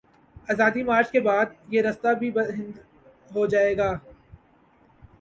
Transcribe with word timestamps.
آزادی 0.49 0.83
مارچ 0.83 1.11
کے 1.11 1.19
بعد، 1.19 1.45
یہ 1.67 1.81
راستہ 1.81 2.13
بھی 2.19 2.31
بند 2.31 2.77
ہو 3.35 3.45
جائے 3.45 3.77
گا۔ 3.77 3.91